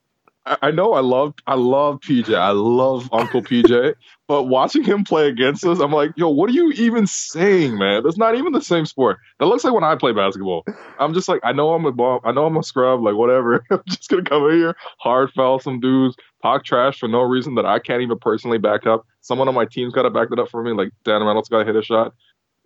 [0.46, 2.34] I know I love I love PJ.
[2.34, 3.94] I love Uncle PJ.
[4.28, 8.02] but watching him play against us, I'm like, yo, what are you even saying, man?
[8.02, 9.18] That's not even the same sport.
[9.38, 10.64] That looks like when I play basketball.
[10.98, 13.64] I'm just like, I know I'm a ball, I know I'm a scrub, like whatever.
[13.70, 17.54] I'm just gonna come in here, hard foul some dudes, talk trash for no reason
[17.54, 19.06] that I can't even personally back up.
[19.22, 21.76] Someone on my team's gotta back that up for me, like Dan Reynolds gotta hit
[21.76, 22.12] a shot.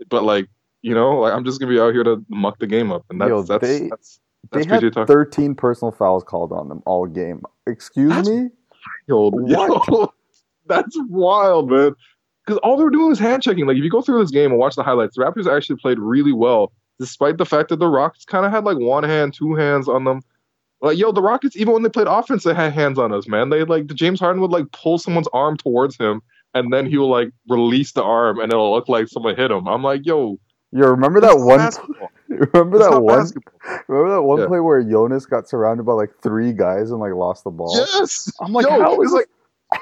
[0.08, 0.48] But like,
[0.82, 3.04] you know, like I'm just gonna be out here to muck the game up.
[3.08, 4.20] And that's Yo, that's, they- that's
[4.52, 5.06] they that's had Tucker.
[5.06, 7.42] 13 personal fouls called on them all game.
[7.66, 8.48] Excuse That's- me?
[9.06, 9.88] Yo, What?
[9.88, 10.12] yo,
[10.66, 11.94] that's wild, man.
[12.46, 13.66] Because all they were doing was hand checking.
[13.66, 15.98] Like, if you go through this game and watch the highlights, the Raptors actually played
[15.98, 19.54] really well, despite the fact that the Rockets kind of had like one hand, two
[19.54, 20.22] hands on them.
[20.80, 23.50] Like, yo, the Rockets, even when they played offense, they had hands on us, man.
[23.50, 26.22] They like, the James Harden would like pull someone's arm towards him,
[26.54, 29.66] and then he will like release the arm, and it'll look like someone hit him.
[29.66, 30.38] I'm like, yo,
[30.72, 31.58] You remember that one?
[31.58, 32.10] basketball.
[32.28, 33.18] Remember that one?
[33.20, 33.54] basketball.
[33.88, 34.46] Remember that one Yeah.
[34.46, 37.74] play where Jonas got surrounded by like three guys and like lost the ball?
[37.74, 38.30] Yes.
[38.40, 39.28] I'm like, Yo, how like,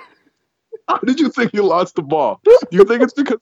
[0.89, 2.41] how did you think you lost the ball?
[2.45, 3.39] Do you think it's because?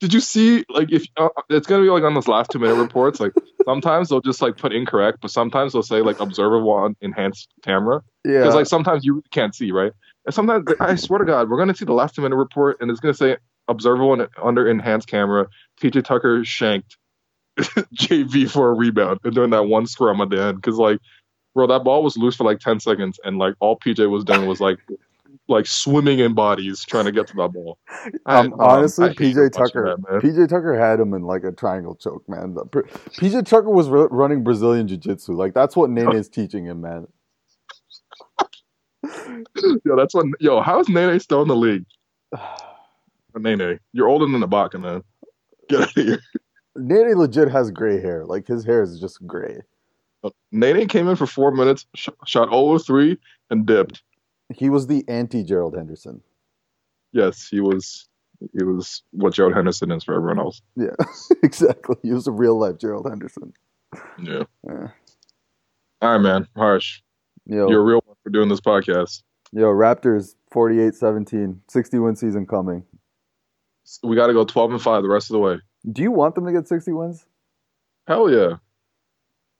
[0.00, 2.76] Did you see like if uh, it's gonna be like on those last two minute
[2.76, 3.18] reports?
[3.18, 3.32] Like
[3.66, 8.02] sometimes they'll just like put incorrect, but sometimes they'll say like observable on enhanced camera
[8.24, 8.38] Yeah.
[8.40, 9.92] because like sometimes you can't see right.
[10.24, 12.90] And sometimes I swear to God, we're gonna see the last two minute report and
[12.92, 15.48] it's gonna say observable and under enhanced camera.
[15.82, 16.96] PJ Tucker shanked
[17.60, 21.00] JV for a rebound and doing that one scrum at the end because like
[21.54, 24.46] bro, that ball was loose for like ten seconds and like all PJ was doing
[24.46, 24.78] was like
[25.48, 27.78] like swimming in bodies trying to get to that ball.
[28.26, 30.22] Um, um, honestly, hate PJ Tucker, that.
[30.22, 32.54] PJ Tucker had him in like a triangle choke, man.
[32.54, 32.66] The-
[33.18, 35.34] PJ Tucker was r- running Brazilian jiu jitsu.
[35.34, 37.08] Like that's what Nene is teaching him, man.
[39.84, 40.26] yo, that's what.
[40.40, 41.84] Yo, how is Nene still in the league?
[43.36, 45.02] Nene, you're older than Ibaka, man.
[45.68, 46.20] Get out of here.
[46.76, 48.24] Nene legit has gray hair.
[48.24, 49.60] Like his hair is just gray.
[50.24, 53.18] Uh, Nene came in for four minutes, sh- shot 0 3,
[53.50, 54.02] and dipped.
[54.54, 56.22] He was the anti Gerald Henderson.
[57.12, 58.08] Yes, he was.
[58.56, 60.62] He was what Gerald Henderson is for everyone else.
[60.76, 60.94] Yeah,
[61.42, 61.96] exactly.
[62.02, 63.52] He was a real life Gerald Henderson.
[64.22, 64.44] Yeah.
[64.64, 64.88] Yeah.
[66.00, 66.46] All right, man.
[66.54, 67.00] Harsh,
[67.46, 69.22] Yo, you're a real one for doing this podcast.
[69.52, 72.84] yo, Raptors 48-17, 60 win season coming.
[74.02, 75.58] We got to go 12 and 5 the rest of the way.
[75.90, 77.24] Do you want them to get 60 wins?
[78.06, 78.56] Hell yeah.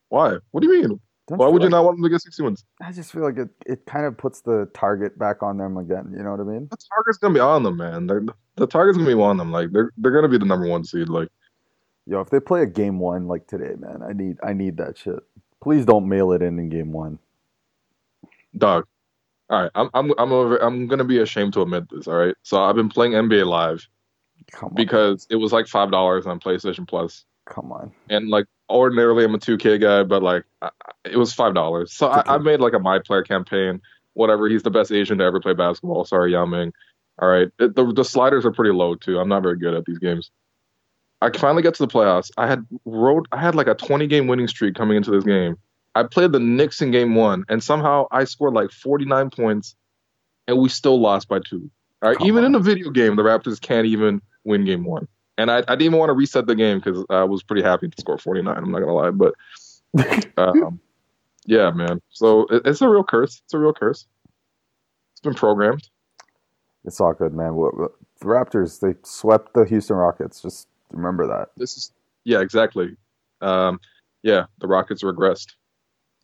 [0.08, 0.36] Why?
[0.50, 1.00] What do you mean?
[1.28, 2.64] Don't Why would you not want them to get 60 wins?
[2.82, 6.12] I just feel like it, it kind of puts the target back on them again.
[6.16, 6.68] You know what I mean?
[6.70, 8.06] The target's gonna be on them, man.
[8.06, 8.24] They're,
[8.56, 9.52] the target's gonna be on them.
[9.52, 11.10] Like they're they're gonna be the number one seed.
[11.10, 11.28] Like
[12.06, 14.96] Yo, if they play a game one like today, man, I need I need that
[14.96, 15.18] shit.
[15.60, 17.18] Please don't mail it in in game one.
[18.56, 18.86] dog.
[19.50, 20.56] All right, I'm I'm I'm over.
[20.56, 22.08] I'm gonna be ashamed to admit this.
[22.08, 23.86] All right, so I've been playing NBA Live
[24.52, 24.74] Come on.
[24.74, 27.92] because it was like five dollars on PlayStation Plus, Come on.
[28.11, 30.70] And like ordinarily, I'm a 2K guy, but like I,
[31.04, 31.92] it was five dollars.
[31.94, 33.80] So I, I made like a my player campaign.
[34.14, 34.48] Whatever.
[34.48, 36.04] He's the best Asian to ever play basketball.
[36.04, 36.72] Sorry, Yao Ming.
[37.20, 37.48] All right.
[37.58, 39.18] It, the the sliders are pretty low too.
[39.18, 40.30] I'm not very good at these games.
[41.20, 42.30] I finally get to the playoffs.
[42.37, 45.56] I had wrote I had like a 20 game winning streak coming into this game.
[45.94, 49.74] I played the Knicks in game one, and somehow I scored like 49 points,
[50.46, 51.70] and we still lost by two.
[52.02, 52.50] All right, Come even on.
[52.50, 55.06] in a video game, the Raptors can't even win game one.
[55.37, 57.88] And I, I didn't even want to reset the game because I was pretty happy
[57.88, 58.56] to score 49.
[58.56, 59.34] I'm not gonna lie, but
[60.37, 60.80] um,
[61.46, 62.00] yeah, man.
[62.11, 63.40] So it, it's a real curse.
[63.44, 64.06] It's a real curse.
[65.12, 65.88] It's been programmed.
[66.84, 67.54] It's all good, man.
[67.54, 70.42] What- what- The Raptors, they swept the Houston Rockets.
[70.42, 71.50] Just remember that.
[71.56, 71.92] This is
[72.24, 72.96] yeah, exactly.
[73.40, 73.78] Um,
[74.24, 75.52] yeah, the Rockets regressed.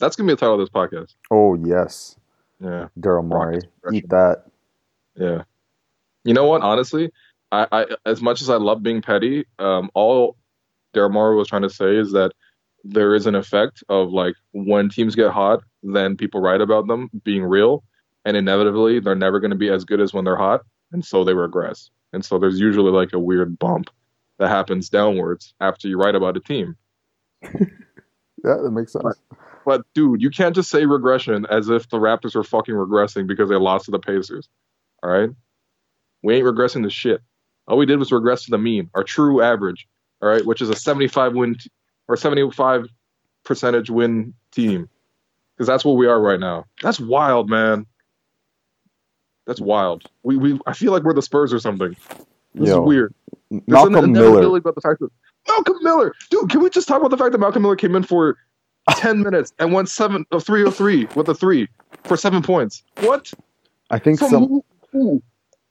[0.00, 1.14] That's gonna be the title of this podcast.
[1.30, 2.16] Oh, yes.
[2.60, 2.88] Yeah.
[2.98, 3.60] Daryl Morey.
[3.92, 4.46] Eat that.
[5.14, 5.42] Yeah.
[6.24, 6.62] You know what?
[6.62, 7.12] Honestly,
[7.54, 10.36] I, I as much as I love being petty, um, all
[10.94, 12.32] Daryl Morey was trying to say is that
[12.84, 17.10] there is an effect of like when teams get hot, then people write about them
[17.24, 17.84] being real,
[18.24, 20.62] and inevitably they're never going to be as good as when they're hot,
[20.92, 21.90] and so they regress.
[22.12, 23.90] And so there's usually like a weird bump
[24.38, 26.76] that happens downwards after you write about a team.
[28.44, 29.20] Yeah, that makes sense.
[29.64, 33.48] But dude, you can't just say regression as if the Raptors are fucking regressing because
[33.48, 34.48] they lost to the Pacers.
[35.02, 35.30] All right?
[36.22, 37.22] We ain't regressing to shit.
[37.66, 39.86] All we did was regress to the mean, our true average,
[40.20, 41.70] all right, which is a 75 win t-
[42.08, 42.86] or 75
[43.44, 44.88] percentage win team.
[45.56, 46.64] Because that's what we are right now.
[46.82, 47.86] That's wild, man.
[49.46, 50.04] That's wild.
[50.22, 51.96] We we I feel like we're the Spurs or something.
[52.54, 53.14] This Yo, is weird.
[53.50, 54.56] There's Malcolm an Miller.
[54.56, 55.10] about the fact that
[55.46, 58.02] Malcolm Miller, dude, can we just talk about the fact that Malcolm Miller came in
[58.02, 58.36] for
[58.96, 61.68] ten minutes and went seven of three of three with a three
[62.04, 62.82] for seven points?
[63.00, 63.32] What?
[63.90, 64.48] I think From some.
[64.48, 65.22] who, who?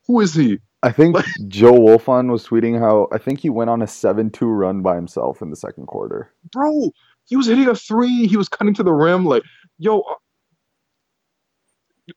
[0.08, 0.60] Who is he?
[0.84, 1.16] I think
[1.48, 5.42] Joe Wolfon was tweeting how I think he went on a seven-two run by himself
[5.42, 6.32] in the second quarter.
[6.52, 6.92] Bro,
[7.26, 8.28] he was hitting a three.
[8.28, 9.26] He was cutting to the rim.
[9.26, 9.44] Like,
[9.80, 10.04] yo,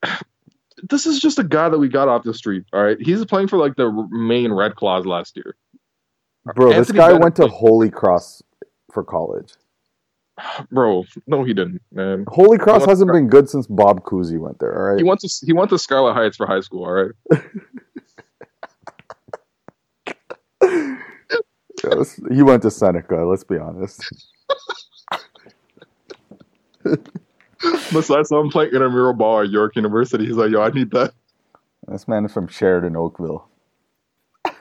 [0.03, 0.17] uh,
[0.91, 2.65] this is just a guy that we got off the street.
[2.73, 5.57] All right, he's playing for like the Maine Red Claws last year.
[6.55, 8.43] Bro, this guy Bennett went to Holy Cross
[8.93, 9.53] for college.
[10.71, 12.25] Bro, no, he didn't, man.
[12.29, 14.77] Holy Cross hasn't been good since Bob Cousy went there.
[14.77, 14.99] All right.
[14.99, 16.85] He went to he went to Scarlett Heights for high school.
[16.85, 17.13] All right.
[22.33, 23.17] He went to Seneca.
[23.25, 24.03] Let's be honest.
[26.83, 30.27] Besides, I saw him playing intramural ball at York University.
[30.27, 31.13] He's like, yo, I need that.
[31.89, 33.49] This man is from Sheridan, Oakville.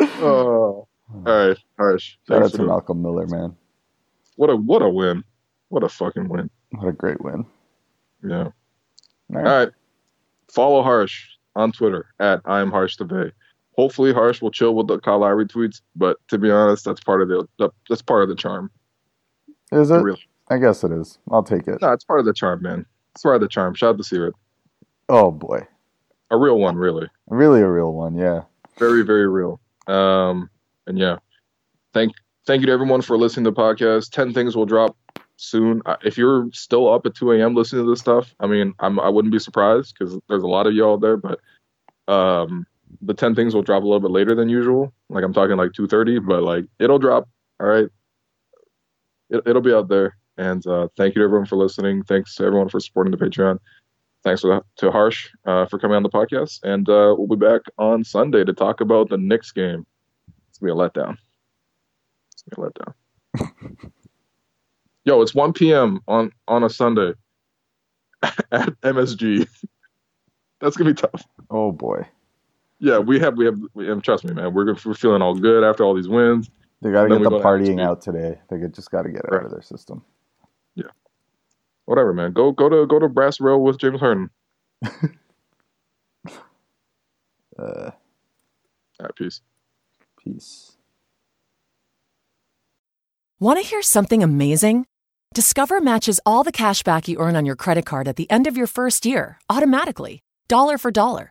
[0.00, 0.86] Oh.
[1.14, 2.16] All right, harsh.
[2.28, 3.56] Shout out to the- Malcolm Miller, man.
[4.36, 5.24] what a what a win.
[5.68, 6.50] What a fucking win.
[6.72, 7.46] What a great win.
[8.22, 8.44] Yeah.
[8.44, 8.52] All
[9.34, 9.44] All right.
[9.64, 9.68] right.
[10.50, 13.32] Follow Harsh on Twitter at I am Harsh Debay.
[13.76, 17.22] Hopefully, Harsh will chill with the Kyle Lowry tweets, but to be honest, that's part
[17.22, 18.70] of the that- that's part of the charm.
[19.72, 19.96] Is it?
[20.02, 20.20] Really.
[20.48, 21.18] I guess it is.
[21.30, 21.80] I'll take it.
[21.82, 22.86] No, it's part of the charm, man.
[23.14, 23.74] It's part of the charm.
[23.74, 24.34] Shout out to Seared.
[25.08, 25.66] Oh boy,
[26.30, 27.08] A real one, really.
[27.28, 28.14] really a real one.
[28.16, 28.42] Yeah.
[28.78, 30.50] very very real um
[30.86, 31.16] and yeah
[31.94, 32.12] thank
[32.46, 34.96] thank you to everyone for listening to the podcast 10 things will drop
[35.36, 38.98] soon if you're still up at 2 a.m listening to this stuff i mean I'm,
[39.00, 41.38] i wouldn't be surprised because there's a lot of out there but
[42.12, 42.66] um
[43.02, 45.72] the 10 things will drop a little bit later than usual like i'm talking like
[45.72, 47.28] 2.30 but like it'll drop
[47.60, 47.88] all right
[49.30, 52.44] it, it'll be out there and uh thank you to everyone for listening thanks to
[52.44, 53.58] everyone for supporting the patreon
[54.26, 57.62] thanks for to Harsh uh, for coming on the podcast, and uh, we'll be back
[57.78, 59.86] on Sunday to talk about the Knicks game.
[60.48, 61.16] It's gonna be a letdown.
[62.32, 62.80] It's gonna be
[63.38, 63.92] a letdown.
[65.04, 66.00] Yo, it's 1 p.m.
[66.08, 67.12] on on a Sunday
[68.50, 69.46] at MSG.
[70.60, 71.24] That's gonna be tough.
[71.48, 72.04] Oh boy.
[72.78, 74.52] Yeah, we have we have, we have trust me, man.
[74.52, 76.50] We're we're feeling all good after all these wins.
[76.82, 78.38] They got to get the partying out today.
[78.50, 80.04] They just got to get it out of their system.
[80.74, 80.88] Yeah.
[81.86, 82.32] Whatever, man.
[82.32, 84.28] Go go to go to Brass Rail with James Harden.
[84.84, 84.90] Uh,
[87.58, 87.92] All
[89.00, 89.40] right, peace.
[90.22, 90.76] peace.
[93.38, 94.86] Want to hear something amazing?
[95.34, 98.46] Discover matches all the cash back you earn on your credit card at the end
[98.46, 101.30] of your first year automatically, dollar for dollar,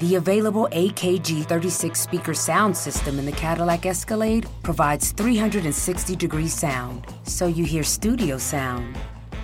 [0.00, 7.06] The available AKG 36 speaker sound system in the Cadillac Escalade provides 360 degree sound,
[7.24, 8.96] so you hear studio sound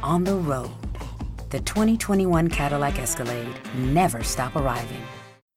[0.02, 0.70] on the road.
[1.52, 5.02] the 2021 Cadillac Escalade never stop arriving.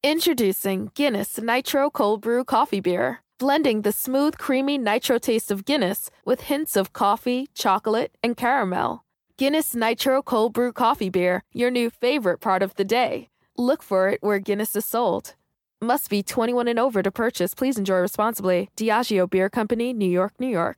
[0.03, 6.11] Introducing Guinness Nitro Cold Brew Coffee Beer, blending the smooth, creamy nitro taste of Guinness
[6.25, 9.05] with hints of coffee, chocolate, and caramel.
[9.37, 13.29] Guinness Nitro Cold Brew Coffee Beer, your new favorite part of the day.
[13.57, 15.33] Look for it where Guinness is sold.
[15.81, 17.53] Must be 21 and over to purchase.
[17.53, 18.69] Please enjoy responsibly.
[18.75, 20.77] Diageo Beer Company, New York, New York.